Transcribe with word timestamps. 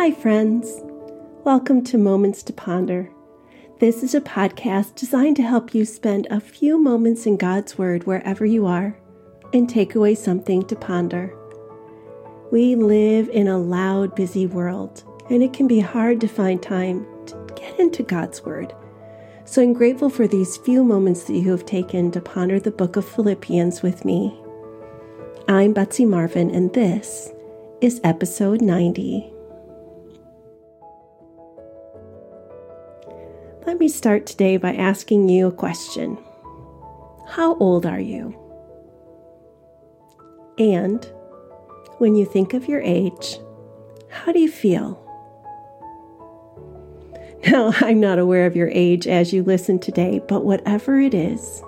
Hi, 0.00 0.12
friends. 0.12 0.80
Welcome 1.44 1.84
to 1.84 1.98
Moments 1.98 2.42
to 2.44 2.54
Ponder. 2.54 3.10
This 3.80 4.02
is 4.02 4.14
a 4.14 4.20
podcast 4.22 4.94
designed 4.94 5.36
to 5.36 5.42
help 5.42 5.74
you 5.74 5.84
spend 5.84 6.26
a 6.30 6.40
few 6.40 6.82
moments 6.82 7.26
in 7.26 7.36
God's 7.36 7.76
Word 7.76 8.04
wherever 8.04 8.46
you 8.46 8.64
are 8.64 8.96
and 9.52 9.68
take 9.68 9.94
away 9.94 10.14
something 10.14 10.62
to 10.68 10.74
ponder. 10.74 11.36
We 12.50 12.76
live 12.76 13.28
in 13.28 13.46
a 13.46 13.58
loud, 13.58 14.14
busy 14.14 14.46
world, 14.46 15.04
and 15.28 15.42
it 15.42 15.52
can 15.52 15.68
be 15.68 15.80
hard 15.80 16.18
to 16.22 16.28
find 16.28 16.62
time 16.62 17.06
to 17.26 17.52
get 17.54 17.78
into 17.78 18.02
God's 18.02 18.42
Word. 18.42 18.74
So 19.44 19.60
I'm 19.60 19.74
grateful 19.74 20.08
for 20.08 20.26
these 20.26 20.56
few 20.56 20.82
moments 20.82 21.24
that 21.24 21.34
you 21.34 21.50
have 21.50 21.66
taken 21.66 22.10
to 22.12 22.22
ponder 22.22 22.58
the 22.58 22.70
book 22.70 22.96
of 22.96 23.06
Philippians 23.06 23.82
with 23.82 24.06
me. 24.06 24.34
I'm 25.46 25.74
Betsy 25.74 26.06
Marvin, 26.06 26.50
and 26.50 26.72
this 26.72 27.28
is 27.82 28.00
episode 28.02 28.62
90. 28.62 29.34
Let 33.70 33.78
me 33.78 33.86
start 33.86 34.26
today 34.26 34.56
by 34.56 34.74
asking 34.74 35.28
you 35.28 35.46
a 35.46 35.52
question 35.52 36.18
How 37.28 37.54
old 37.58 37.86
are 37.86 38.00
you? 38.00 38.36
And 40.58 41.04
when 41.98 42.16
you 42.16 42.26
think 42.26 42.52
of 42.52 42.66
your 42.66 42.80
age, 42.80 43.38
how 44.08 44.32
do 44.32 44.40
you 44.40 44.50
feel? 44.50 44.98
Now, 47.46 47.72
I'm 47.76 48.00
not 48.00 48.18
aware 48.18 48.44
of 48.44 48.56
your 48.56 48.70
age 48.70 49.06
as 49.06 49.32
you 49.32 49.44
listen 49.44 49.78
today, 49.78 50.20
but 50.26 50.44
whatever 50.44 51.00
it 51.00 51.14
is, 51.14 51.62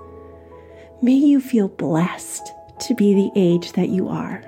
may 1.01 1.15
you 1.15 1.41
feel 1.41 1.69
blessed 1.69 2.51
to 2.81 2.97
be 2.97 3.15
the 3.15 3.31
age 3.37 3.75
that 3.75 3.91
you 3.91 4.09
are. 4.09 4.43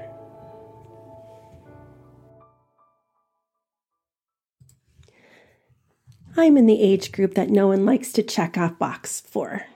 I'm 6.36 6.56
in 6.56 6.66
the 6.66 6.82
age 6.82 7.12
group 7.12 7.34
that 7.34 7.50
no 7.50 7.68
one 7.68 7.86
likes 7.86 8.12
to 8.12 8.22
check 8.22 8.58
off 8.58 8.78
box 8.78 9.20
for. 9.20 9.66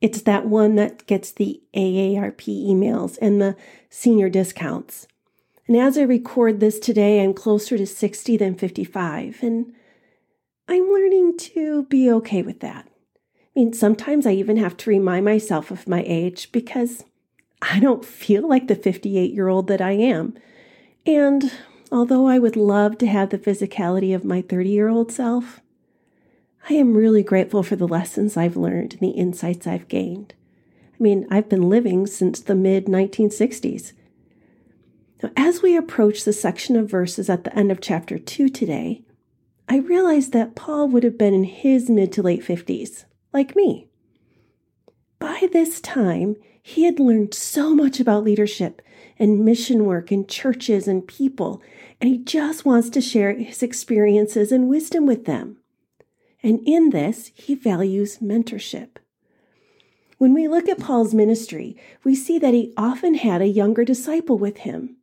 It's 0.00 0.22
that 0.22 0.46
one 0.46 0.76
that 0.76 1.06
gets 1.06 1.32
the 1.32 1.62
AARP 1.74 2.44
emails 2.46 3.18
and 3.20 3.40
the 3.40 3.56
senior 3.88 4.28
discounts. 4.28 5.06
And 5.66 5.76
as 5.76 5.96
I 5.96 6.02
record 6.02 6.60
this 6.60 6.78
today, 6.78 7.22
I'm 7.22 7.32
closer 7.32 7.78
to 7.78 7.86
60 7.86 8.36
than 8.36 8.56
55, 8.56 9.42
and 9.42 9.72
I'm 10.68 10.90
learning 10.90 11.38
to 11.38 11.84
be 11.84 12.10
okay 12.10 12.42
with 12.42 12.60
that. 12.60 12.86
I 12.86 13.60
mean, 13.60 13.72
sometimes 13.72 14.26
I 14.26 14.32
even 14.32 14.56
have 14.56 14.76
to 14.78 14.90
remind 14.90 15.24
myself 15.24 15.70
of 15.70 15.88
my 15.88 16.02
age 16.06 16.52
because 16.52 17.04
I 17.62 17.80
don't 17.80 18.04
feel 18.04 18.48
like 18.48 18.68
the 18.68 18.74
58 18.74 19.32
year 19.32 19.48
old 19.48 19.66
that 19.68 19.80
I 19.80 19.92
am. 19.92 20.34
And 21.06 21.52
although 21.92 22.26
I 22.26 22.38
would 22.38 22.56
love 22.56 22.98
to 22.98 23.06
have 23.06 23.30
the 23.30 23.38
physicality 23.38 24.14
of 24.14 24.24
my 24.24 24.42
30 24.42 24.70
year 24.70 24.88
old 24.88 25.12
self, 25.12 25.60
I 26.68 26.74
am 26.74 26.96
really 26.96 27.22
grateful 27.22 27.62
for 27.62 27.76
the 27.76 27.88
lessons 27.88 28.36
I've 28.36 28.56
learned 28.56 28.92
and 28.94 29.00
the 29.00 29.16
insights 29.16 29.66
I've 29.66 29.88
gained. 29.88 30.34
I 30.92 31.02
mean, 31.02 31.26
I've 31.30 31.48
been 31.48 31.68
living 31.68 32.06
since 32.06 32.40
the 32.40 32.54
mid 32.54 32.86
1960s. 32.86 33.92
Now, 35.22 35.30
as 35.36 35.62
we 35.62 35.76
approach 35.76 36.24
the 36.24 36.32
section 36.32 36.76
of 36.76 36.90
verses 36.90 37.28
at 37.30 37.44
the 37.44 37.56
end 37.56 37.70
of 37.70 37.80
chapter 37.80 38.18
2 38.18 38.48
today, 38.48 39.02
I 39.68 39.78
realized 39.78 40.32
that 40.32 40.54
Paul 40.54 40.88
would 40.88 41.04
have 41.04 41.16
been 41.16 41.34
in 41.34 41.44
his 41.44 41.88
mid 41.88 42.12
to 42.12 42.22
late 42.22 42.42
50s, 42.42 43.04
like 43.32 43.56
me. 43.56 43.88
By 45.18 45.48
this 45.52 45.80
time, 45.80 46.36
he 46.62 46.84
had 46.84 47.00
learned 47.00 47.34
so 47.34 47.74
much 47.74 48.00
about 48.00 48.24
leadership 48.24 48.82
and 49.18 49.44
mission 49.44 49.84
work 49.84 50.10
and 50.10 50.28
churches 50.28 50.88
and 50.88 51.06
people, 51.06 51.62
and 52.00 52.10
he 52.10 52.18
just 52.18 52.64
wants 52.64 52.90
to 52.90 53.00
share 53.00 53.32
his 53.34 53.62
experiences 53.62 54.50
and 54.50 54.68
wisdom 54.68 55.06
with 55.06 55.24
them. 55.24 55.59
And 56.42 56.60
in 56.66 56.90
this, 56.90 57.30
he 57.34 57.54
values 57.54 58.18
mentorship. 58.18 58.96
When 60.18 60.34
we 60.34 60.48
look 60.48 60.68
at 60.68 60.78
Paul's 60.78 61.14
ministry, 61.14 61.76
we 62.04 62.14
see 62.14 62.38
that 62.38 62.54
he 62.54 62.74
often 62.76 63.14
had 63.14 63.40
a 63.40 63.46
younger 63.46 63.84
disciple 63.84 64.38
with 64.38 64.58
him. 64.58 64.96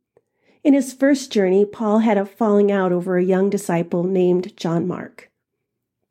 In 0.64 0.74
his 0.74 0.94
first 0.94 1.32
journey, 1.32 1.66
Paul 1.66 2.00
had 2.00 2.18
a 2.18 2.26
falling 2.26 2.72
out 2.72 2.92
over 2.92 3.18
a 3.18 3.24
young 3.24 3.50
disciple 3.50 4.04
named 4.04 4.56
John 4.58 4.88
Mark. 4.88 5.32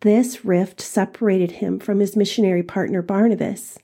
This 0.00 0.44
rift 0.44 0.80
separated 0.80 1.52
him 1.52 1.78
from 1.78 2.00
his 2.00 2.16
missionary 2.16 2.62
partner 2.62 3.02
Barnabas, 3.02 3.78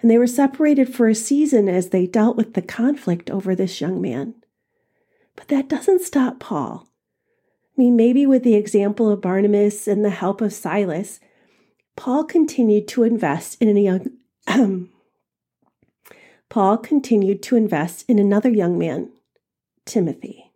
and 0.00 0.10
they 0.10 0.18
were 0.18 0.26
separated 0.26 0.92
for 0.92 1.08
a 1.08 1.14
season 1.14 1.68
as 1.68 1.88
they 1.90 2.06
dealt 2.06 2.36
with 2.36 2.54
the 2.54 2.62
conflict 2.62 3.30
over 3.30 3.54
this 3.54 3.80
young 3.80 4.00
man. 4.00 4.34
But 5.36 5.48
that 5.48 5.68
doesn't 5.68 6.02
stop 6.02 6.40
Paul. 6.40 6.88
I 7.76 7.80
mean, 7.80 7.96
maybe 7.96 8.26
with 8.26 8.44
the 8.44 8.54
example 8.54 9.10
of 9.10 9.22
Barnabas 9.22 9.88
and 9.88 10.04
the 10.04 10.10
help 10.10 10.40
of 10.42 10.52
Silas, 10.52 11.20
Paul 11.96 12.24
continued 12.24 12.86
to 12.88 13.02
invest 13.02 13.60
in 13.62 13.76
a 13.76 13.80
young 13.80 14.10
Paul 16.50 16.76
continued 16.76 17.42
to 17.44 17.56
invest 17.56 18.04
in 18.08 18.18
another 18.18 18.50
young 18.50 18.78
man, 18.78 19.10
Timothy. 19.86 20.50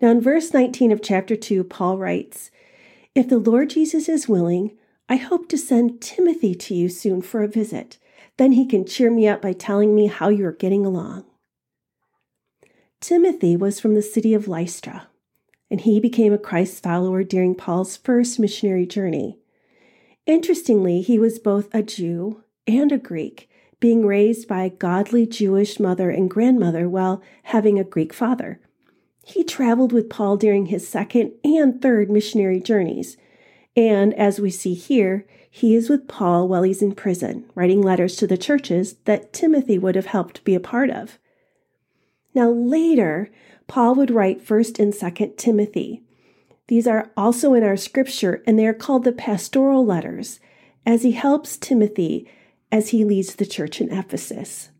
Now, 0.00 0.10
in 0.10 0.20
verse 0.20 0.54
19 0.54 0.92
of 0.92 1.02
chapter 1.02 1.34
2, 1.34 1.64
Paul 1.64 1.98
writes, 1.98 2.52
If 3.14 3.28
the 3.28 3.38
Lord 3.38 3.70
Jesus 3.70 4.08
is 4.08 4.28
willing, 4.28 4.78
I 5.08 5.16
hope 5.16 5.48
to 5.48 5.58
send 5.58 6.00
Timothy 6.00 6.54
to 6.54 6.74
you 6.74 6.88
soon 6.88 7.20
for 7.20 7.42
a 7.42 7.48
visit. 7.48 7.98
Then 8.36 8.52
he 8.52 8.64
can 8.64 8.86
cheer 8.86 9.10
me 9.10 9.26
up 9.26 9.42
by 9.42 9.54
telling 9.54 9.92
me 9.92 10.06
how 10.06 10.28
you 10.28 10.46
are 10.46 10.52
getting 10.52 10.86
along. 10.86 11.24
Timothy 13.00 13.56
was 13.56 13.80
from 13.80 13.96
the 13.96 14.02
city 14.02 14.34
of 14.34 14.46
Lystra 14.46 15.09
and 15.70 15.82
he 15.82 16.00
became 16.00 16.32
a 16.32 16.38
Christ 16.38 16.82
follower 16.82 17.22
during 17.22 17.54
Paul's 17.54 17.96
first 17.96 18.38
missionary 18.38 18.86
journey. 18.86 19.38
Interestingly, 20.26 21.00
he 21.00 21.18
was 21.18 21.38
both 21.38 21.72
a 21.74 21.82
Jew 21.82 22.42
and 22.66 22.92
a 22.92 22.98
Greek, 22.98 23.48
being 23.78 24.04
raised 24.04 24.46
by 24.46 24.64
a 24.64 24.70
godly 24.70 25.26
Jewish 25.26 25.80
mother 25.80 26.10
and 26.10 26.30
grandmother 26.30 26.88
while 26.88 27.22
having 27.44 27.78
a 27.78 27.84
Greek 27.84 28.12
father. 28.12 28.60
He 29.24 29.44
traveled 29.44 29.92
with 29.92 30.10
Paul 30.10 30.36
during 30.36 30.66
his 30.66 30.86
second 30.86 31.32
and 31.44 31.80
third 31.80 32.10
missionary 32.10 32.60
journeys. 32.60 33.16
And 33.76 34.12
as 34.14 34.40
we 34.40 34.50
see 34.50 34.74
here, 34.74 35.26
he 35.50 35.74
is 35.74 35.88
with 35.88 36.08
Paul 36.08 36.48
while 36.48 36.62
he's 36.62 36.82
in 36.82 36.94
prison, 36.94 37.44
writing 37.54 37.80
letters 37.82 38.16
to 38.16 38.26
the 38.26 38.38
churches 38.38 38.94
that 39.04 39.32
Timothy 39.32 39.78
would 39.78 39.94
have 39.94 40.06
helped 40.06 40.44
be 40.44 40.54
a 40.54 40.60
part 40.60 40.90
of. 40.90 41.18
Now, 42.34 42.50
later, 42.50 43.30
Paul 43.70 43.94
would 43.94 44.10
write 44.10 44.44
1st 44.44 44.80
and 44.80 44.92
2nd 44.92 45.36
Timothy. 45.36 46.02
These 46.66 46.88
are 46.88 47.12
also 47.16 47.54
in 47.54 47.62
our 47.62 47.76
scripture, 47.76 48.42
and 48.44 48.58
they 48.58 48.66
are 48.66 48.74
called 48.74 49.04
the 49.04 49.12
pastoral 49.12 49.86
letters, 49.86 50.40
as 50.84 51.04
he 51.04 51.12
helps 51.12 51.56
Timothy 51.56 52.28
as 52.72 52.88
he 52.88 53.04
leads 53.04 53.36
the 53.36 53.46
church 53.46 53.80
in 53.80 53.92
Ephesus. 53.92 54.70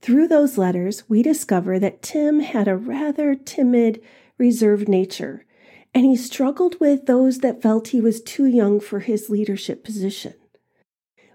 Through 0.00 0.28
those 0.28 0.56
letters, 0.56 1.02
we 1.08 1.20
discover 1.20 1.80
that 1.80 2.00
Tim 2.00 2.38
had 2.38 2.68
a 2.68 2.76
rather 2.76 3.34
timid, 3.34 4.00
reserved 4.38 4.88
nature, 4.88 5.44
and 5.92 6.04
he 6.04 6.14
struggled 6.14 6.78
with 6.78 7.06
those 7.06 7.38
that 7.38 7.60
felt 7.60 7.88
he 7.88 8.00
was 8.00 8.20
too 8.20 8.46
young 8.46 8.78
for 8.78 9.00
his 9.00 9.28
leadership 9.28 9.82
position. 9.82 10.34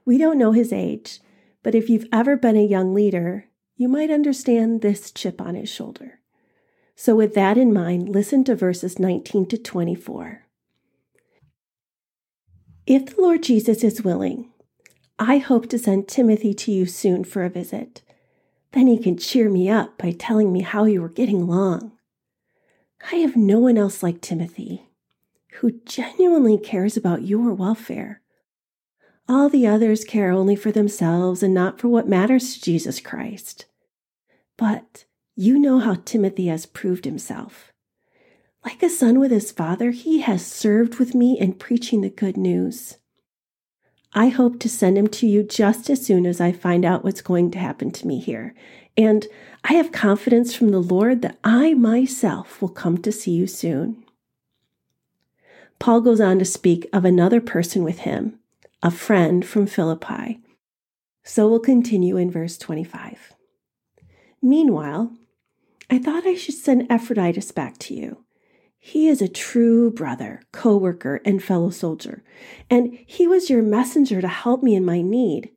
We 0.05 0.17
don't 0.17 0.37
know 0.37 0.53
his 0.53 0.71
age, 0.71 1.19
but 1.63 1.75
if 1.75 1.89
you've 1.89 2.07
ever 2.13 2.37
been 2.37 2.55
a 2.55 2.65
young 2.65 2.93
leader, 2.93 3.49
you 3.75 3.89
might 3.89 4.09
understand 4.09 4.79
this 4.79 5.11
chip 5.11 5.41
on 5.41 5.55
his 5.55 5.67
shoulder. 5.67 6.21
So, 6.95 7.15
with 7.15 7.33
that 7.33 7.57
in 7.57 7.73
mind, 7.73 8.09
listen 8.09 8.43
to 8.45 8.55
verses 8.55 8.99
19 8.99 9.47
to 9.47 9.57
24. 9.57 10.43
If 12.85 13.15
the 13.15 13.21
Lord 13.21 13.43
Jesus 13.43 13.83
is 13.83 14.03
willing, 14.03 14.51
I 15.17 15.37
hope 15.37 15.69
to 15.69 15.79
send 15.79 16.07
Timothy 16.07 16.53
to 16.53 16.71
you 16.71 16.85
soon 16.85 17.23
for 17.23 17.43
a 17.43 17.49
visit. 17.49 18.01
Then 18.73 18.87
he 18.87 18.97
can 18.97 19.17
cheer 19.17 19.49
me 19.49 19.69
up 19.69 19.97
by 19.97 20.11
telling 20.11 20.51
me 20.51 20.61
how 20.61 20.85
you 20.85 21.03
are 21.03 21.09
getting 21.09 21.41
along. 21.41 21.93
I 23.11 23.17
have 23.17 23.35
no 23.35 23.59
one 23.59 23.77
else 23.77 24.01
like 24.01 24.21
Timothy 24.21 24.89
who 25.59 25.79
genuinely 25.85 26.57
cares 26.57 26.97
about 26.97 27.23
your 27.23 27.53
welfare. 27.53 28.21
All 29.29 29.49
the 29.49 29.67
others 29.67 30.03
care 30.03 30.31
only 30.31 30.55
for 30.55 30.71
themselves 30.71 31.43
and 31.43 31.53
not 31.53 31.79
for 31.79 31.87
what 31.87 32.07
matters 32.07 32.53
to 32.53 32.61
Jesus 32.61 32.99
Christ. 32.99 33.65
But 34.57 35.05
you 35.35 35.57
know 35.57 35.79
how 35.79 35.95
Timothy 36.05 36.47
has 36.47 36.65
proved 36.65 37.05
himself. 37.05 37.71
Like 38.63 38.81
a 38.83 38.89
son 38.89 39.19
with 39.19 39.31
his 39.31 39.51
father, 39.51 39.91
he 39.91 40.21
has 40.21 40.45
served 40.45 40.99
with 40.99 41.15
me 41.15 41.37
in 41.39 41.53
preaching 41.53 42.01
the 42.01 42.09
good 42.09 42.37
news. 42.37 42.97
I 44.13 44.27
hope 44.29 44.59
to 44.59 44.69
send 44.69 44.97
him 44.97 45.07
to 45.07 45.27
you 45.27 45.43
just 45.43 45.89
as 45.89 46.05
soon 46.05 46.25
as 46.25 46.39
I 46.39 46.51
find 46.51 46.85
out 46.85 47.03
what's 47.03 47.21
going 47.21 47.49
to 47.51 47.59
happen 47.59 47.89
to 47.91 48.07
me 48.07 48.19
here. 48.19 48.53
And 48.95 49.25
I 49.63 49.73
have 49.73 49.91
confidence 49.91 50.53
from 50.53 50.69
the 50.69 50.81
Lord 50.81 51.23
that 51.23 51.39
I 51.43 51.73
myself 51.73 52.61
will 52.61 52.69
come 52.69 52.99
to 52.99 53.11
see 53.11 53.31
you 53.31 53.47
soon. 53.47 54.03
Paul 55.79 56.01
goes 56.01 56.21
on 56.21 56.37
to 56.39 56.45
speak 56.45 56.87
of 56.93 57.05
another 57.05 57.41
person 57.41 57.83
with 57.83 57.99
him, 57.99 58.39
a 58.83 58.91
friend 58.91 59.43
from 59.43 59.65
Philippi. 59.65 60.39
So 61.23 61.49
we'll 61.49 61.59
continue 61.59 62.15
in 62.17 62.29
verse 62.29 62.57
25. 62.57 63.33
Meanwhile, 64.41 65.11
I 65.93 65.99
thought 65.99 66.25
I 66.25 66.33
should 66.33 66.55
send 66.55 66.91
Epaphroditus 66.91 67.51
back 67.51 67.77
to 67.77 67.93
you. 67.93 68.23
He 68.79 69.07
is 69.07 69.21
a 69.21 69.27
true 69.27 69.91
brother, 69.91 70.41
co 70.51 70.75
worker, 70.75 71.21
and 71.23 71.41
fellow 71.41 71.69
soldier, 71.69 72.23
and 72.67 72.97
he 73.05 73.27
was 73.27 73.47
your 73.47 73.61
messenger 73.61 74.19
to 74.19 74.27
help 74.27 74.63
me 74.63 74.73
in 74.73 74.83
my 74.83 75.03
need. 75.03 75.51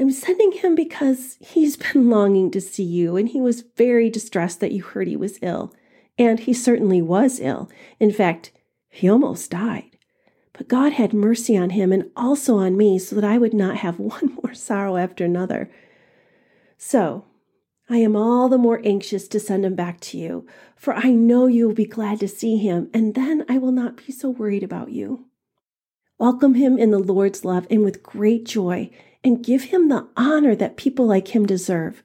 I'm 0.00 0.10
sending 0.10 0.50
him 0.50 0.74
because 0.74 1.36
he's 1.38 1.76
been 1.92 2.10
longing 2.10 2.50
to 2.50 2.60
see 2.60 2.82
you, 2.82 3.16
and 3.16 3.28
he 3.28 3.40
was 3.40 3.62
very 3.76 4.10
distressed 4.10 4.58
that 4.58 4.72
you 4.72 4.82
heard 4.82 5.06
he 5.06 5.14
was 5.14 5.38
ill. 5.42 5.72
And 6.18 6.40
he 6.40 6.52
certainly 6.52 7.00
was 7.00 7.38
ill. 7.38 7.70
In 8.00 8.10
fact, 8.10 8.50
he 8.90 9.08
almost 9.08 9.52
died. 9.52 9.96
But 10.54 10.66
God 10.66 10.94
had 10.94 11.14
mercy 11.14 11.56
on 11.56 11.70
him 11.70 11.92
and 11.92 12.10
also 12.16 12.56
on 12.56 12.76
me 12.76 12.98
so 12.98 13.14
that 13.14 13.22
I 13.24 13.38
would 13.38 13.54
not 13.54 13.76
have 13.76 13.98
one 14.00 14.36
more 14.42 14.54
sorrow 14.54 14.96
after 14.96 15.24
another. 15.24 15.70
So, 16.76 17.26
I 17.92 17.98
am 17.98 18.16
all 18.16 18.48
the 18.48 18.56
more 18.56 18.80
anxious 18.84 19.28
to 19.28 19.38
send 19.38 19.66
him 19.66 19.74
back 19.74 20.00
to 20.00 20.16
you, 20.16 20.46
for 20.76 20.94
I 20.94 21.10
know 21.10 21.46
you 21.46 21.66
will 21.66 21.74
be 21.74 21.84
glad 21.84 22.20
to 22.20 22.26
see 22.26 22.56
him, 22.56 22.88
and 22.94 23.14
then 23.14 23.44
I 23.50 23.58
will 23.58 23.70
not 23.70 23.98
be 24.06 24.14
so 24.14 24.30
worried 24.30 24.62
about 24.62 24.92
you. 24.92 25.26
Welcome 26.18 26.54
him 26.54 26.78
in 26.78 26.90
the 26.90 26.98
Lord's 26.98 27.44
love 27.44 27.66
and 27.70 27.84
with 27.84 28.02
great 28.02 28.46
joy, 28.46 28.88
and 29.22 29.44
give 29.44 29.64
him 29.64 29.90
the 29.90 30.08
honor 30.16 30.54
that 30.54 30.78
people 30.78 31.04
like 31.04 31.36
him 31.36 31.44
deserve, 31.44 32.02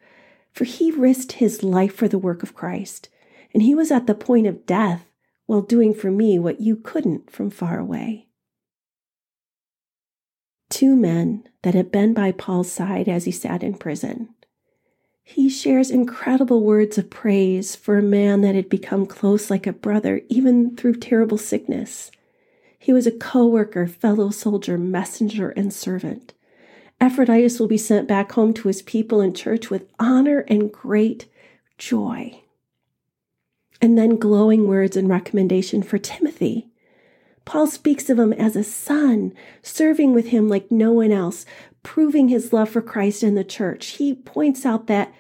for 0.52 0.66
he 0.66 0.92
risked 0.92 1.32
his 1.32 1.64
life 1.64 1.96
for 1.96 2.10
the 2.10 2.20
work 2.20 2.44
of 2.44 2.54
Christ, 2.54 3.08
and 3.54 3.64
he 3.64 3.74
was 3.74 3.90
at 3.90 4.08
the 4.08 4.14
point 4.14 4.46
of 4.46 4.66
death 4.66 5.06
while 5.46 5.62
doing 5.62 5.94
for 5.94 6.12
me 6.12 6.38
what 6.38 6.60
you 6.60 6.76
couldn't 6.76 7.32
from 7.32 7.50
far 7.50 7.80
away. 7.80 8.28
Two 10.70 10.98
men 10.98 11.48
that 11.62 11.76
had 11.76 11.94
been 11.94 12.14
by 12.14 12.34
Paul's 12.34 12.70
side 12.70 13.08
as 13.08 13.24
he 13.24 13.32
sat 13.32 13.64
in 13.64 13.76
prison 13.76 14.34
he 15.30 15.50
shares 15.50 15.92
incredible 15.92 16.64
words 16.64 16.98
of 16.98 17.10
praise 17.10 17.76
for 17.76 17.98
a 17.98 18.02
man 18.02 18.40
that 18.40 18.56
had 18.56 18.70
become 18.70 19.06
close 19.06 19.50
like 19.50 19.68
a 19.68 19.74
brother, 19.74 20.22
even 20.30 20.74
through 20.78 20.96
terrible 20.96 21.38
sickness. 21.38 22.10
He 22.80 22.94
was 22.94 23.06
a 23.06 23.12
co 23.12 23.46
worker, 23.46 23.88
fellow 23.88 24.30
soldier, 24.30 24.78
messenger, 24.78 25.50
and 25.50 25.74
servant. 25.74 26.34
Epaphroditus 27.02 27.60
will 27.60 27.68
be 27.68 27.78
sent 27.78 28.08
back 28.08 28.32
home 28.32 28.54
to 28.54 28.70
his 28.70 28.82
people 28.82 29.20
and 29.20 29.36
church 29.36 29.70
with 29.70 29.92
honor 30.00 30.46
and 30.48 30.72
great 30.72 31.26
joy. 31.78 32.42
And 33.82 33.98
then 33.98 34.16
glowing 34.16 34.66
words 34.66 34.96
and 34.96 35.10
recommendation 35.10 35.84
for 35.84 35.98
Timothy. 35.98 36.70
Paul 37.44 37.68
speaks 37.68 38.10
of 38.10 38.18
him 38.18 38.32
as 38.32 38.56
a 38.56 38.64
son, 38.64 39.34
serving 39.62 40.14
with 40.14 40.28
him 40.28 40.48
like 40.48 40.72
no 40.72 40.94
one 40.94 41.12
else, 41.12 41.46
proving 41.88 42.28
his 42.28 42.52
love 42.52 42.68
for 42.68 42.82
Christ 42.82 43.24
and 43.24 43.38
the 43.38 43.46
church. 43.46 43.92
He 43.92 44.14
points 44.14 44.66
out 44.66 44.88
that 44.88 45.14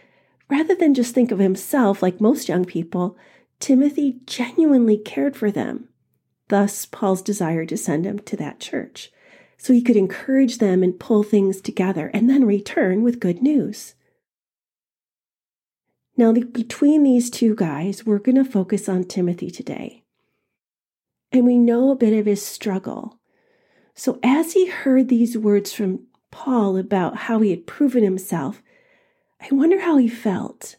rather 0.49 0.75
than 0.75 0.93
just 0.93 1.15
think 1.15 1.31
of 1.31 1.39
himself 1.39 2.03
like 2.03 2.19
most 2.19 2.49
young 2.49 2.65
people, 2.65 3.15
Timothy 3.61 4.19
genuinely 4.25 4.97
cared 4.97 5.37
for 5.37 5.49
them. 5.49 5.87
Thus, 6.49 6.85
Paul's 6.85 7.21
desire 7.21 7.65
to 7.65 7.77
send 7.77 8.05
him 8.05 8.19
to 8.19 8.35
that 8.35 8.59
church 8.59 9.13
so 9.57 9.71
he 9.71 9.81
could 9.81 9.95
encourage 9.95 10.57
them 10.57 10.83
and 10.83 10.99
pull 10.99 11.23
things 11.23 11.61
together 11.61 12.11
and 12.13 12.29
then 12.29 12.43
return 12.43 13.01
with 13.01 13.21
good 13.21 13.41
news. 13.41 13.95
Now, 16.17 16.33
between 16.33 17.03
these 17.03 17.29
two 17.29 17.55
guys, 17.55 18.05
we're 18.05 18.19
going 18.19 18.35
to 18.35 18.43
focus 18.43 18.89
on 18.89 19.05
Timothy 19.05 19.49
today. 19.49 20.03
And 21.31 21.45
we 21.45 21.57
know 21.57 21.91
a 21.91 21.95
bit 21.95 22.11
of 22.11 22.25
his 22.25 22.45
struggle. 22.45 23.21
So, 23.95 24.19
as 24.21 24.51
he 24.51 24.67
heard 24.67 25.07
these 25.07 25.37
words 25.37 25.71
from 25.71 26.07
Paul 26.31 26.77
about 26.77 27.17
how 27.17 27.39
he 27.39 27.49
had 27.51 27.67
proven 27.67 28.03
himself, 28.03 28.61
I 29.39 29.47
wonder 29.53 29.81
how 29.81 29.97
he 29.97 30.07
felt. 30.07 30.77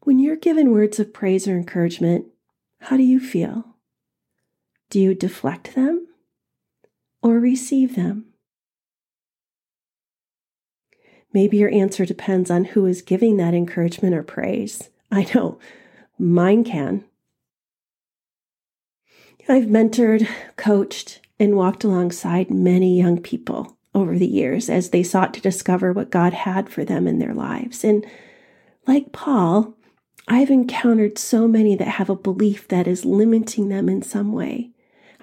When 0.00 0.18
you're 0.18 0.36
given 0.36 0.72
words 0.72 0.98
of 0.98 1.12
praise 1.12 1.46
or 1.46 1.56
encouragement, 1.56 2.26
how 2.80 2.96
do 2.96 3.02
you 3.02 3.20
feel? 3.20 3.76
Do 4.90 5.00
you 5.00 5.14
deflect 5.14 5.74
them 5.74 6.06
or 7.22 7.38
receive 7.38 7.94
them? 7.94 8.26
Maybe 11.32 11.58
your 11.58 11.70
answer 11.70 12.06
depends 12.06 12.50
on 12.50 12.64
who 12.64 12.86
is 12.86 13.02
giving 13.02 13.36
that 13.36 13.54
encouragement 13.54 14.14
or 14.14 14.22
praise. 14.22 14.88
I 15.10 15.26
know 15.34 15.58
mine 16.18 16.64
can. 16.64 17.04
I've 19.48 19.64
mentored, 19.64 20.28
coached, 20.56 21.20
and 21.38 21.56
walked 21.56 21.84
alongside 21.84 22.50
many 22.50 22.98
young 22.98 23.20
people 23.20 23.76
over 23.94 24.18
the 24.18 24.26
years 24.26 24.68
as 24.68 24.90
they 24.90 25.02
sought 25.02 25.34
to 25.34 25.40
discover 25.40 25.92
what 25.92 26.10
God 26.10 26.32
had 26.32 26.68
for 26.68 26.84
them 26.84 27.06
in 27.06 27.18
their 27.18 27.34
lives. 27.34 27.84
And 27.84 28.06
like 28.86 29.12
Paul, 29.12 29.74
I've 30.26 30.50
encountered 30.50 31.18
so 31.18 31.48
many 31.48 31.74
that 31.76 31.88
have 31.88 32.10
a 32.10 32.16
belief 32.16 32.68
that 32.68 32.86
is 32.86 33.04
limiting 33.04 33.68
them 33.68 33.88
in 33.88 34.02
some 34.02 34.32
way. 34.32 34.70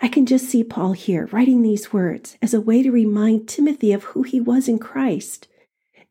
I 0.02 0.08
can 0.08 0.26
just 0.26 0.46
see 0.50 0.64
Paul 0.64 0.92
here 0.92 1.28
writing 1.28 1.62
these 1.62 1.94
words 1.94 2.38
as 2.42 2.54
a 2.54 2.62
way 2.62 2.84
to 2.84 2.92
remind 2.92 3.48
Timothy 3.48 3.94
of 3.94 4.04
who 4.06 4.24
he 4.24 4.42
was 4.42 4.68
in 4.68 4.80
Christ 4.80 5.48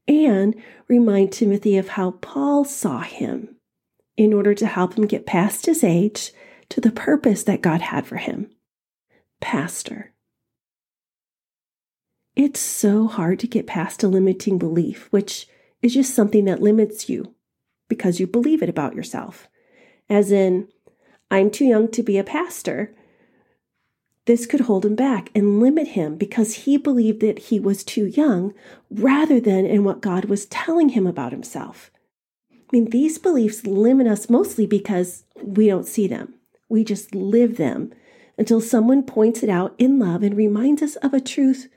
and 0.06 0.54
remind 0.88 1.32
Timothy 1.32 1.76
of 1.76 1.88
how 1.88 2.12
Paul 2.12 2.64
saw 2.64 3.00
him 3.00 3.56
in 4.16 4.32
order 4.32 4.54
to 4.54 4.66
help 4.66 4.94
him 4.94 5.06
get 5.06 5.26
past 5.26 5.66
his 5.66 5.82
age 5.82 6.32
to 6.70 6.80
the 6.80 6.92
purpose 6.92 7.42
that 7.44 7.62
God 7.62 7.80
had 7.80 8.06
for 8.06 8.16
him. 8.16 8.50
Pastor. 9.44 10.14
It's 12.34 12.58
so 12.58 13.06
hard 13.06 13.38
to 13.40 13.46
get 13.46 13.66
past 13.66 14.02
a 14.02 14.08
limiting 14.08 14.56
belief, 14.56 15.06
which 15.10 15.46
is 15.82 15.92
just 15.92 16.14
something 16.14 16.46
that 16.46 16.62
limits 16.62 17.10
you 17.10 17.34
because 17.86 18.18
you 18.18 18.26
believe 18.26 18.62
it 18.62 18.70
about 18.70 18.94
yourself. 18.94 19.46
As 20.08 20.32
in, 20.32 20.68
I'm 21.30 21.50
too 21.50 21.66
young 21.66 21.90
to 21.90 22.02
be 22.02 22.16
a 22.16 22.24
pastor. 22.24 22.94
This 24.24 24.46
could 24.46 24.62
hold 24.62 24.86
him 24.86 24.96
back 24.96 25.30
and 25.34 25.60
limit 25.60 25.88
him 25.88 26.16
because 26.16 26.64
he 26.64 26.78
believed 26.78 27.20
that 27.20 27.38
he 27.38 27.60
was 27.60 27.84
too 27.84 28.06
young 28.06 28.54
rather 28.90 29.40
than 29.40 29.66
in 29.66 29.84
what 29.84 30.00
God 30.00 30.24
was 30.24 30.46
telling 30.46 30.88
him 30.88 31.06
about 31.06 31.32
himself. 31.32 31.90
I 32.50 32.56
mean, 32.72 32.86
these 32.86 33.18
beliefs 33.18 33.66
limit 33.66 34.06
us 34.06 34.30
mostly 34.30 34.66
because 34.66 35.24
we 35.42 35.66
don't 35.66 35.86
see 35.86 36.08
them. 36.08 36.32
We 36.70 36.82
just 36.82 37.14
live 37.14 37.58
them 37.58 37.92
until 38.36 38.60
someone 38.60 39.02
points 39.02 39.42
it 39.42 39.48
out 39.48 39.74
in 39.78 39.98
love 39.98 40.22
and 40.22 40.36
reminds 40.36 40.82
us 40.82 40.96
of 40.96 41.14
a 41.14 41.20
truth 41.20 41.68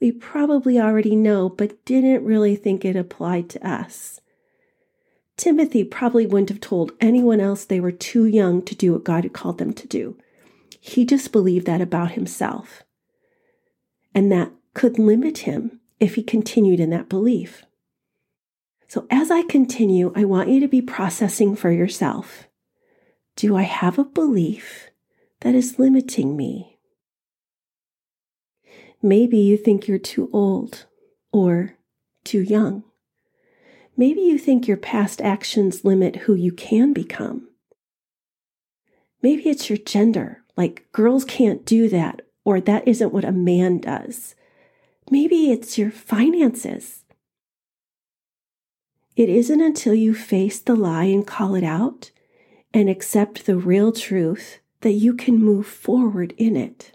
we 0.00 0.10
probably 0.10 0.80
already 0.80 1.14
know, 1.14 1.48
but 1.48 1.84
didn't 1.84 2.24
really 2.24 2.56
think 2.56 2.84
it 2.84 2.96
applied 2.96 3.48
to 3.50 3.64
us. 3.66 4.20
Timothy 5.36 5.84
probably 5.84 6.26
wouldn't 6.26 6.48
have 6.48 6.60
told 6.60 6.90
anyone 7.00 7.40
else 7.40 7.64
they 7.64 7.78
were 7.78 7.92
too 7.92 8.24
young 8.24 8.62
to 8.62 8.74
do 8.74 8.92
what 8.92 9.04
God 9.04 9.22
had 9.22 9.32
called 9.32 9.58
them 9.58 9.72
to 9.72 9.86
do. 9.86 10.18
He 10.80 11.04
just 11.04 11.30
believed 11.30 11.66
that 11.66 11.80
about 11.80 12.12
himself. 12.12 12.82
And 14.12 14.30
that 14.32 14.50
could 14.74 14.98
limit 14.98 15.38
him 15.38 15.80
if 16.00 16.16
he 16.16 16.22
continued 16.24 16.80
in 16.80 16.90
that 16.90 17.08
belief. 17.08 17.64
So, 18.88 19.06
as 19.08 19.30
I 19.30 19.42
continue, 19.42 20.12
I 20.16 20.24
want 20.24 20.48
you 20.48 20.58
to 20.60 20.68
be 20.68 20.82
processing 20.82 21.54
for 21.54 21.70
yourself. 21.70 22.48
Do 23.36 23.56
I 23.56 23.62
have 23.62 23.98
a 23.98 24.04
belief 24.04 24.90
that 25.42 25.54
is 25.54 25.78
limiting 25.78 26.36
me? 26.36 26.78
Maybe 29.02 29.38
you 29.38 29.56
think 29.56 29.88
you're 29.88 29.98
too 29.98 30.30
old 30.32 30.86
or 31.32 31.74
too 32.24 32.40
young. 32.40 32.84
Maybe 33.96 34.20
you 34.20 34.38
think 34.38 34.68
your 34.68 34.76
past 34.76 35.20
actions 35.20 35.84
limit 35.84 36.16
who 36.16 36.34
you 36.34 36.52
can 36.52 36.92
become. 36.92 37.48
Maybe 39.20 39.48
it's 39.48 39.68
your 39.68 39.78
gender, 39.78 40.42
like 40.56 40.86
girls 40.92 41.24
can't 41.24 41.66
do 41.66 41.88
that, 41.88 42.22
or 42.44 42.60
that 42.60 42.86
isn't 42.86 43.12
what 43.12 43.24
a 43.24 43.32
man 43.32 43.78
does. 43.78 44.36
Maybe 45.10 45.50
it's 45.50 45.76
your 45.76 45.90
finances. 45.90 47.04
It 49.16 49.28
isn't 49.28 49.60
until 49.60 49.94
you 49.94 50.14
face 50.14 50.60
the 50.60 50.76
lie 50.76 51.04
and 51.04 51.26
call 51.26 51.56
it 51.56 51.64
out 51.64 52.12
and 52.72 52.88
accept 52.88 53.44
the 53.44 53.56
real 53.56 53.92
truth 53.92 54.60
that 54.82 54.92
you 54.92 55.14
can 55.14 55.38
move 55.38 55.66
forward 55.66 56.34
in 56.36 56.56
it. 56.56 56.92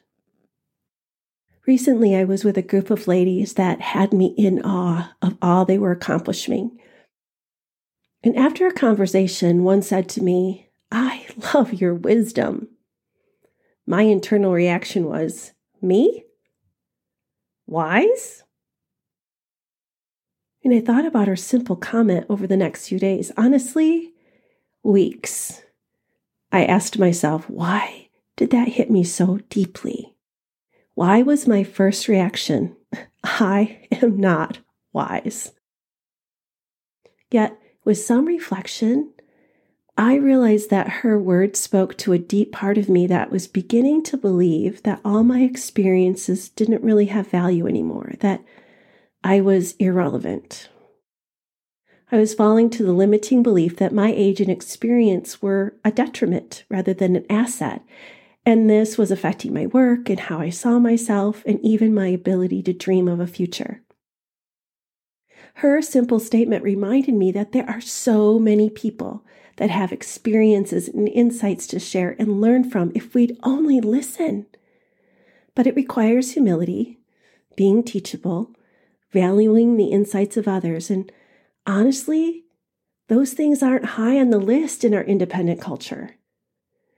Recently, 1.66 2.16
I 2.16 2.24
was 2.24 2.46
with 2.46 2.58
a 2.58 2.62
group 2.62 2.90
of 2.90 3.08
ladies 3.08 3.54
that 3.56 3.82
had 3.82 4.14
me 4.14 4.28
in 4.38 4.62
awe 4.64 5.14
of 5.22 5.38
all 5.42 5.66
they 5.66 5.78
were 5.78 5.92
accomplishing. 5.92 6.80
And 8.24 8.38
after 8.38 8.68
a 8.68 8.74
conversation, 8.74 9.64
one 9.64 9.82
said 9.82 10.08
to 10.10 10.24
me, 10.24 10.70
I 10.92 11.28
love 11.54 11.74
your 11.74 11.94
wisdom. 11.94 12.70
My 13.86 14.04
internal 14.04 14.54
reaction 14.54 15.06
was, 15.06 15.52
Me? 15.82 16.24
Wise? 17.66 18.44
And 20.64 20.74
I 20.74 20.82
thought 20.82 21.06
about 21.06 21.28
her 21.28 21.36
simple 21.36 21.76
comment 21.76 22.26
over 22.30 22.48
the 22.48 22.58
next 22.58 22.88
few 22.88 23.00
days. 23.00 23.32
Honestly, 23.38 24.14
weeks. 24.84 25.64
I 26.52 26.66
asked 26.66 26.98
myself, 26.98 27.50
why 27.50 28.10
did 28.36 28.52
that 28.52 28.70
hit 28.70 28.90
me 28.90 29.04
so 29.04 29.40
deeply? 29.50 30.16
Why 30.94 31.22
was 31.22 31.48
my 31.48 31.64
first 31.64 32.08
reaction? 32.08 32.76
I 33.24 33.88
am 33.92 34.20
not 34.20 34.60
wise. 34.94 35.52
Yet, 37.30 37.58
with 37.84 37.98
some 37.98 38.26
reflection, 38.26 39.12
I 39.98 40.16
realized 40.16 40.70
that 40.70 40.90
her 41.02 41.20
words 41.20 41.60
spoke 41.60 41.98
to 41.98 42.14
a 42.14 42.20
deep 42.20 42.52
part 42.52 42.78
of 42.78 42.88
me 42.88 43.08
that 43.08 43.32
was 43.32 43.48
beginning 43.48 44.04
to 44.04 44.18
believe 44.18 44.84
that 44.84 45.02
all 45.04 45.24
my 45.24 45.42
experiences 45.42 46.50
didn't 46.50 46.84
really 46.84 47.08
have 47.08 47.28
value 47.28 47.68
anymore, 47.68 48.14
that 48.20 48.44
I 49.24 49.42
was 49.42 49.74
irrelevant. 49.74 50.70
I 52.10 52.18
was 52.18 52.34
falling 52.34 52.70
to 52.70 52.84
the 52.84 52.94
limiting 52.94 53.44
belief 53.44 53.76
that 53.78 53.94
my 53.94 54.14
age 54.14 54.40
and 54.40 54.50
experience 54.50 55.42
were 55.42 55.76
a 55.84 55.92
detriment 55.92 56.64
rather 56.70 56.94
than 56.94 57.18
an 57.18 57.26
asset, 57.30 57.84
and 58.46 58.70
this 58.70 58.98
was 58.98 59.12
affecting 59.12 59.54
my 59.54 59.66
work 59.66 60.10
and 60.10 60.22
how 60.22 60.40
I 60.40 60.50
saw 60.50 60.80
myself 60.80 61.44
and 61.46 61.60
even 61.62 61.94
my 61.94 62.08
ability 62.08 62.64
to 62.64 62.74
dream 62.74 63.10
of 63.10 63.20
a 63.20 63.28
future. 63.28 63.82
Her 65.56 65.82
simple 65.82 66.20
statement 66.22 66.64
reminded 66.64 67.16
me 67.16 67.32
that 67.34 67.52
there 67.52 67.70
are 67.70 67.82
so 67.82 68.40
many 68.40 68.70
people 68.70 69.26
that 69.58 69.70
have 69.70 69.92
experiences 69.92 70.88
and 70.88 71.10
insights 71.10 71.68
to 71.68 71.80
share 71.80 72.16
and 72.20 72.40
learn 72.40 72.70
from 72.70 72.92
if 72.96 73.14
we'd 73.14 73.38
only 73.44 73.82
listen. 73.82 74.46
But 75.56 75.68
it 75.68 75.76
requires 75.76 76.34
humility, 76.34 77.00
being 77.58 77.84
teachable, 77.84 78.52
valuing 79.12 79.76
the 79.76 79.88
insights 79.88 80.38
of 80.38 80.48
others, 80.48 80.90
and 80.90 81.12
honestly, 81.68 82.46
those 83.08 83.34
things 83.34 83.62
aren't 83.62 83.86
high 83.86 84.18
on 84.20 84.32
the 84.32 84.40
list 84.40 84.84
in 84.84 84.94
our 84.94 85.04
independent 85.04 85.62
culture. 85.62 86.16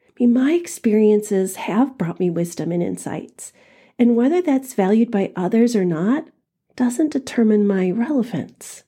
I 0.08 0.12
mean, 0.20 0.34
my 0.34 0.54
experiences 0.54 1.58
have 1.58 1.98
brought 1.98 2.20
me 2.20 2.30
wisdom 2.30 2.72
and 2.72 2.82
insights, 2.82 3.52
and 3.98 4.16
whether 4.16 4.42
that's 4.42 4.74
valued 4.74 5.12
by 5.12 5.34
others 5.36 5.76
or 5.76 5.86
not 5.86 6.28
doesn't 6.76 7.12
determine 7.12 7.68
my 7.68 7.92
relevance. 7.92 8.84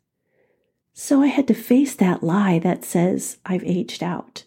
So 0.93 1.21
I 1.21 1.27
had 1.27 1.47
to 1.47 1.53
face 1.53 1.95
that 1.95 2.23
lie 2.23 2.59
that 2.59 2.85
says 2.85 3.39
I've 3.45 3.63
aged 3.63 4.03
out 4.03 4.45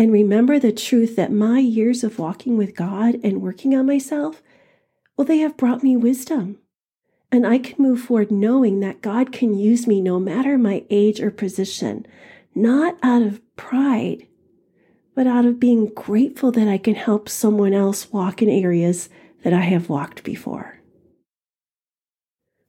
and 0.00 0.12
remember 0.12 0.58
the 0.58 0.72
truth 0.72 1.16
that 1.16 1.30
my 1.30 1.58
years 1.58 2.02
of 2.02 2.18
walking 2.18 2.56
with 2.56 2.74
God 2.74 3.16
and 3.22 3.42
working 3.42 3.74
on 3.74 3.84
myself, 3.84 4.42
well, 5.14 5.26
they 5.26 5.40
have 5.40 5.58
brought 5.58 5.82
me 5.82 5.94
wisdom. 5.94 6.56
And 7.32 7.46
I 7.46 7.58
can 7.58 7.82
move 7.82 8.00
forward 8.00 8.30
knowing 8.30 8.80
that 8.80 9.02
God 9.02 9.32
can 9.32 9.56
use 9.56 9.86
me 9.86 10.00
no 10.00 10.18
matter 10.18 10.58
my 10.58 10.84
age 10.90 11.20
or 11.20 11.30
position, 11.30 12.06
not 12.54 12.96
out 13.02 13.22
of 13.22 13.40
pride, 13.56 14.26
but 15.14 15.26
out 15.26 15.44
of 15.44 15.60
being 15.60 15.86
grateful 15.86 16.50
that 16.52 16.66
I 16.68 16.78
can 16.78 16.94
help 16.94 17.28
someone 17.28 17.72
else 17.72 18.12
walk 18.12 18.42
in 18.42 18.48
areas 18.48 19.08
that 19.44 19.52
I 19.52 19.60
have 19.60 19.88
walked 19.88 20.24
before. 20.24 20.80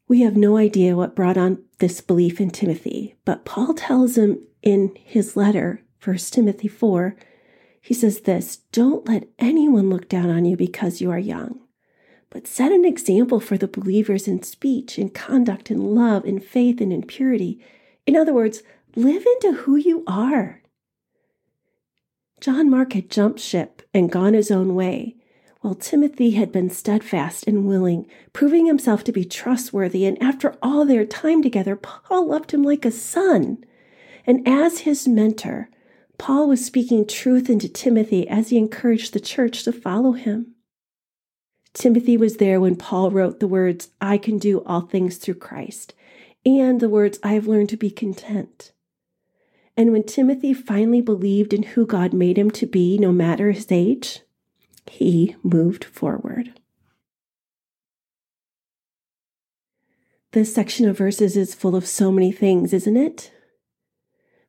We 0.07 0.21
have 0.21 0.35
no 0.35 0.57
idea 0.57 0.95
what 0.95 1.15
brought 1.15 1.37
on 1.37 1.63
this 1.79 2.01
belief 2.01 2.41
in 2.41 2.51
Timothy, 2.51 3.15
but 3.23 3.45
Paul 3.45 3.73
tells 3.73 4.17
him 4.17 4.39
in 4.61 4.91
his 5.03 5.37
letter, 5.37 5.83
1 6.03 6.17
Timothy 6.17 6.67
4, 6.67 7.15
he 7.81 7.93
says 7.93 8.21
this 8.21 8.57
Don't 8.71 9.07
let 9.07 9.29
anyone 9.39 9.89
look 9.89 10.07
down 10.09 10.29
on 10.29 10.45
you 10.45 10.57
because 10.57 11.01
you 11.01 11.09
are 11.11 11.17
young, 11.17 11.60
but 12.31 12.47
set 12.47 12.71
an 12.71 12.85
example 12.85 13.39
for 13.39 13.57
the 13.57 13.67
believers 13.67 14.27
in 14.27 14.41
speech, 14.41 14.97
in 14.97 15.09
conduct, 15.09 15.69
in 15.69 15.93
love, 15.93 16.25
in 16.25 16.39
faith, 16.39 16.81
and 16.81 16.91
in 16.91 17.03
purity. 17.03 17.63
In 18.07 18.15
other 18.15 18.33
words, 18.33 18.63
live 18.95 19.25
into 19.35 19.59
who 19.59 19.75
you 19.75 20.03
are. 20.07 20.61
John 22.39 22.69
Mark 22.71 22.93
had 22.93 23.11
jumped 23.11 23.39
ship 23.39 23.83
and 23.93 24.11
gone 24.11 24.33
his 24.33 24.49
own 24.49 24.73
way, 24.73 25.17
while 25.59 25.75
Timothy 25.75 26.31
had 26.31 26.51
been 26.51 26.69
steadfast 26.69 27.45
and 27.47 27.67
willing, 27.67 28.07
proving 28.33 28.65
himself 28.65 29.03
to 29.03 29.11
be 29.11 29.25
trustworthy, 29.25 30.05
and 30.05 30.19
after 30.23 30.55
all 30.63 30.85
their 30.85 31.05
time 31.05 31.43
together, 31.43 31.75
Paul 31.75 32.27
loved 32.27 32.51
him 32.51 32.63
like 32.63 32.85
a 32.85 32.91
son. 32.91 33.63
And 34.25 34.47
as 34.47 34.79
his 34.79 35.07
mentor, 35.07 35.69
Paul 36.17 36.47
was 36.47 36.63
speaking 36.65 37.05
truth 37.05 37.49
into 37.49 37.67
Timothy 37.67 38.27
as 38.27 38.49
he 38.49 38.57
encouraged 38.57 39.13
the 39.13 39.19
church 39.19 39.63
to 39.63 39.73
follow 39.73 40.13
him. 40.13 40.55
Timothy 41.73 42.17
was 42.17 42.37
there 42.37 42.59
when 42.59 42.75
Paul 42.75 43.11
wrote 43.11 43.39
the 43.39 43.47
words, 43.47 43.89
I 44.01 44.17
can 44.17 44.37
do 44.37 44.63
all 44.65 44.81
things 44.81 45.17
through 45.17 45.35
Christ, 45.35 45.93
and 46.45 46.79
the 46.79 46.89
words, 46.89 47.19
I 47.23 47.33
have 47.33 47.47
learned 47.47 47.69
to 47.69 47.77
be 47.77 47.89
content. 47.89 48.71
And 49.77 49.91
when 49.91 50.03
Timothy 50.03 50.53
finally 50.53 51.01
believed 51.01 51.53
in 51.53 51.63
who 51.63 51.85
God 51.85 52.13
made 52.13 52.37
him 52.37 52.51
to 52.51 52.65
be, 52.65 52.97
no 52.97 53.11
matter 53.11 53.51
his 53.51 53.71
age, 53.71 54.21
he 54.89 55.35
moved 55.43 55.85
forward. 55.85 56.53
This 60.33 60.53
section 60.53 60.87
of 60.87 60.97
verses 60.97 61.35
is 61.35 61.55
full 61.55 61.75
of 61.75 61.87
so 61.87 62.11
many 62.11 62.31
things, 62.31 62.73
isn't 62.73 62.97
it? 62.97 63.31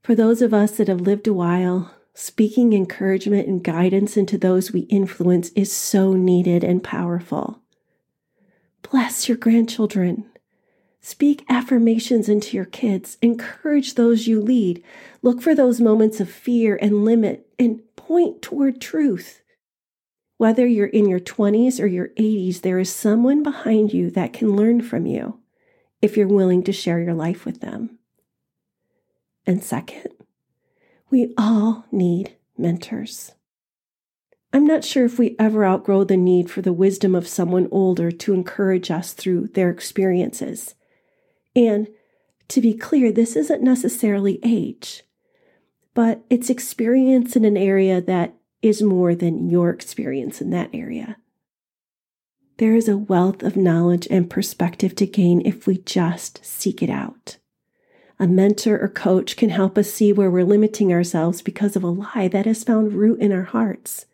For 0.02 0.14
those 0.14 0.42
of 0.42 0.52
us 0.52 0.76
that 0.76 0.88
have 0.88 1.00
lived 1.00 1.26
a 1.28 1.32
while, 1.32 1.94
speaking 2.14 2.72
encouragement 2.72 3.48
and 3.48 3.64
guidance 3.64 4.16
into 4.16 4.36
those 4.36 4.72
we 4.72 4.80
influence 4.80 5.50
is 5.50 5.72
so 5.72 6.12
needed 6.12 6.62
and 6.62 6.84
powerful. 6.84 7.60
Bless 8.82 9.28
your 9.28 9.38
grandchildren. 9.38 10.26
Speak 11.00 11.44
affirmations 11.48 12.28
into 12.28 12.56
your 12.56 12.66
kids. 12.66 13.18
Encourage 13.22 13.94
those 13.94 14.26
you 14.26 14.40
lead. 14.40 14.84
Look 15.20 15.42
for 15.42 15.54
those 15.54 15.80
moments 15.80 16.20
of 16.20 16.30
fear 16.30 16.78
and 16.80 17.04
limit 17.04 17.48
and 17.58 17.80
point 17.96 18.40
toward 18.40 18.80
truth. 18.80 19.42
Whether 20.36 20.66
you're 20.66 20.86
in 20.86 21.08
your 21.08 21.20
20s 21.20 21.80
or 21.80 21.86
your 21.86 22.08
80s, 22.10 22.60
there 22.60 22.78
is 22.78 22.92
someone 22.92 23.42
behind 23.42 23.92
you 23.92 24.10
that 24.10 24.32
can 24.32 24.54
learn 24.54 24.80
from 24.80 25.06
you 25.06 25.40
if 26.00 26.16
you're 26.16 26.28
willing 26.28 26.62
to 26.64 26.72
share 26.72 27.00
your 27.00 27.14
life 27.14 27.44
with 27.44 27.60
them. 27.60 27.98
And 29.46 29.62
second, 29.62 30.12
we 31.12 31.34
all 31.36 31.84
need 31.92 32.34
mentors. 32.56 33.32
I'm 34.50 34.66
not 34.66 34.82
sure 34.82 35.04
if 35.04 35.18
we 35.18 35.36
ever 35.38 35.64
outgrow 35.64 36.04
the 36.04 36.16
need 36.16 36.50
for 36.50 36.62
the 36.62 36.72
wisdom 36.72 37.14
of 37.14 37.28
someone 37.28 37.68
older 37.70 38.10
to 38.10 38.32
encourage 38.32 38.90
us 38.90 39.12
through 39.12 39.48
their 39.48 39.68
experiences. 39.68 40.74
And 41.54 41.88
to 42.48 42.62
be 42.62 42.72
clear, 42.72 43.12
this 43.12 43.36
isn't 43.36 43.62
necessarily 43.62 44.40
age, 44.42 45.02
but 45.92 46.24
it's 46.30 46.48
experience 46.48 47.36
in 47.36 47.44
an 47.44 47.58
area 47.58 48.00
that 48.00 48.34
is 48.62 48.80
more 48.82 49.14
than 49.14 49.50
your 49.50 49.68
experience 49.68 50.40
in 50.40 50.48
that 50.50 50.70
area. 50.72 51.18
There 52.56 52.74
is 52.74 52.88
a 52.88 52.96
wealth 52.96 53.42
of 53.42 53.54
knowledge 53.54 54.08
and 54.10 54.30
perspective 54.30 54.94
to 54.96 55.06
gain 55.06 55.42
if 55.44 55.66
we 55.66 55.76
just 55.78 56.42
seek 56.42 56.82
it 56.82 56.90
out. 56.90 57.36
A 58.22 58.28
mentor 58.28 58.78
or 58.78 58.86
coach 58.86 59.36
can 59.36 59.50
help 59.50 59.76
us 59.76 59.92
see 59.92 60.12
where 60.12 60.30
we're 60.30 60.44
limiting 60.44 60.92
ourselves 60.92 61.42
because 61.42 61.74
of 61.74 61.82
a 61.82 61.88
lie 61.88 62.28
that 62.28 62.46
has 62.46 62.62
found 62.62 62.92
root 62.92 63.18
in 63.18 63.32
our 63.32 63.42
hearts. 63.42 64.06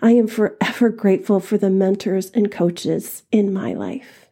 I 0.00 0.12
am 0.12 0.26
forever 0.26 0.88
grateful 0.88 1.38
for 1.38 1.58
the 1.58 1.68
mentors 1.68 2.30
and 2.30 2.50
coaches 2.50 3.24
in 3.30 3.52
my 3.52 3.74
life. 3.74 4.30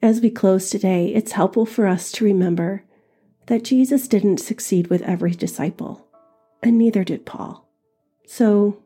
As 0.00 0.20
we 0.20 0.30
close 0.30 0.70
today, 0.70 1.08
it's 1.08 1.32
helpful 1.32 1.66
for 1.66 1.88
us 1.88 2.12
to 2.12 2.24
remember 2.24 2.84
that 3.46 3.64
Jesus 3.64 4.06
didn't 4.06 4.38
succeed 4.38 4.86
with 4.86 5.02
every 5.02 5.32
disciple, 5.32 6.06
and 6.62 6.78
neither 6.78 7.02
did 7.02 7.26
Paul. 7.26 7.68
So 8.24 8.84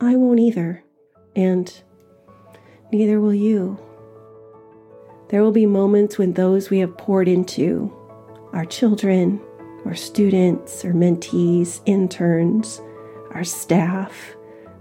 I 0.00 0.16
won't 0.16 0.40
either, 0.40 0.82
and 1.36 1.80
neither 2.90 3.20
will 3.20 3.34
you. 3.34 3.78
There 5.28 5.42
will 5.42 5.52
be 5.52 5.66
moments 5.66 6.18
when 6.18 6.32
those 6.32 6.70
we 6.70 6.78
have 6.78 6.96
poured 6.96 7.28
into, 7.28 7.92
our 8.52 8.64
children, 8.64 9.40
our 9.84 9.94
students, 9.94 10.84
our 10.84 10.92
mentees, 10.92 11.80
interns, 11.86 12.80
our 13.32 13.44
staff, 13.44 14.34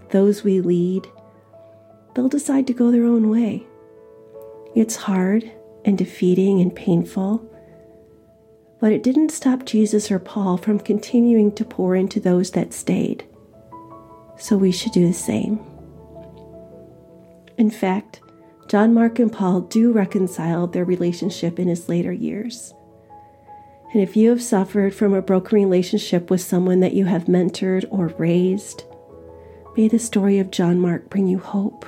those 0.09 0.43
we 0.43 0.61
lead, 0.61 1.05
they'll 2.15 2.29
decide 2.29 2.65
to 2.67 2.73
go 2.73 2.91
their 2.91 3.03
own 3.03 3.29
way. 3.29 3.67
It's 4.75 4.95
hard 4.95 5.51
and 5.85 5.97
defeating 5.97 6.61
and 6.61 6.75
painful 6.75 7.47
but 8.79 8.91
it 8.91 9.03
didn't 9.03 9.31
stop 9.31 9.65
Jesus 9.65 10.11
or 10.11 10.19
Paul 10.19 10.57
from 10.57 10.79
continuing 10.79 11.51
to 11.53 11.65
pour 11.65 11.95
into 11.95 12.19
those 12.19 12.51
that 12.51 12.73
stayed. 12.73 13.25
So 14.37 14.55
we 14.55 14.71
should 14.71 14.91
do 14.91 15.07
the 15.07 15.13
same. 15.13 15.59
In 17.57 17.71
fact, 17.71 18.21
John 18.67 18.93
Mark 18.93 19.19
and 19.19 19.31
Paul 19.31 19.61
do 19.61 19.93
reconcile 19.93 20.67
their 20.67 20.83
relationship 20.83 21.57
in 21.57 21.69
his 21.69 21.87
later 21.87 22.11
years. 22.11 22.73
And 23.93 24.01
if 24.01 24.17
you 24.17 24.29
have 24.29 24.43
suffered 24.43 24.93
from 24.93 25.13
a 25.13 25.21
broken 25.21 25.55
relationship 25.55 26.29
with 26.29 26.41
someone 26.41 26.81
that 26.81 26.93
you 26.93 27.05
have 27.05 27.25
mentored 27.25 27.85
or 27.89 28.07
raised, 28.17 28.83
may 29.77 29.87
the 29.87 29.99
story 29.99 30.39
of 30.39 30.51
John 30.51 30.79
Mark 30.79 31.09
bring 31.09 31.27
you 31.27 31.39
hope. 31.39 31.85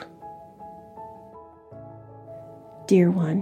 Dear 2.88 3.12
one, 3.12 3.42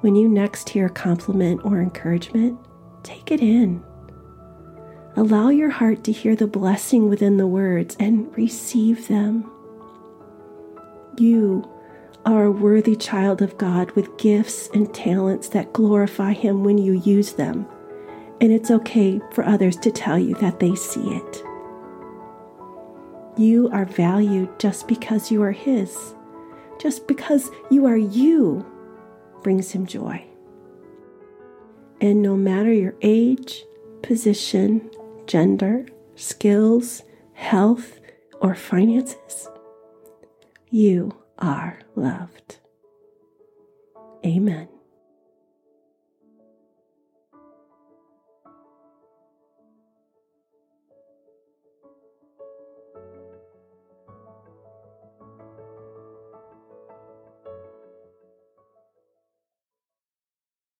when 0.00 0.16
you 0.16 0.28
next 0.28 0.68
hear 0.68 0.86
a 0.86 0.90
compliment 0.90 1.60
or 1.64 1.80
encouragement, 1.80 2.58
take 3.04 3.30
it 3.30 3.40
in. 3.40 3.82
Allow 5.16 5.50
your 5.50 5.70
heart 5.70 6.02
to 6.04 6.12
hear 6.12 6.34
the 6.34 6.46
blessing 6.48 7.08
within 7.08 7.36
the 7.36 7.46
words 7.46 7.96
and 8.00 8.36
receive 8.36 9.06
them. 9.08 9.50
You 11.18 11.68
are 12.24 12.44
a 12.44 12.50
worthy 12.50 12.94
child 12.94 13.42
of 13.42 13.58
God 13.58 13.90
with 13.92 14.16
gifts 14.18 14.68
and 14.74 14.92
talents 14.94 15.48
that 15.48 15.72
glorify 15.72 16.32
Him 16.32 16.62
when 16.62 16.78
you 16.78 16.92
use 17.00 17.32
them 17.32 17.66
And 18.40 18.52
it's 18.52 18.70
okay 18.70 19.20
for 19.32 19.44
others 19.44 19.76
to 19.78 19.90
tell 19.90 20.18
you 20.18 20.34
that 20.36 20.60
they 20.60 20.74
see 20.74 21.10
it. 21.10 21.42
You 23.36 23.68
are 23.72 23.84
valued 23.84 24.58
just 24.58 24.86
because 24.86 25.30
you 25.30 25.42
are 25.42 25.52
His. 25.52 26.14
Just 26.78 27.08
because 27.08 27.50
you 27.70 27.86
are 27.86 27.96
you 27.96 28.64
brings 29.42 29.72
Him 29.72 29.86
joy. 29.86 30.24
And 32.00 32.22
no 32.22 32.36
matter 32.36 32.72
your 32.72 32.94
age, 33.02 33.64
position, 34.02 34.88
gender, 35.26 35.86
skills, 36.14 37.02
health, 37.32 37.98
or 38.40 38.54
finances, 38.54 39.48
you 40.70 41.16
are 41.38 41.78
loved. 41.96 42.58
Amen. 44.24 44.68